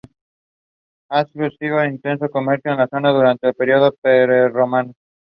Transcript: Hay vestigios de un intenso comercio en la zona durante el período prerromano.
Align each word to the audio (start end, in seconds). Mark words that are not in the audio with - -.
Hay 1.11 1.25
vestigios 1.35 1.79
de 1.79 1.87
un 1.89 1.93
intenso 1.93 2.27
comercio 2.31 2.71
en 2.71 2.79
la 2.79 2.87
zona 2.87 3.11
durante 3.11 3.47
el 3.49 3.53
período 3.53 3.93
prerromano. 4.01 4.93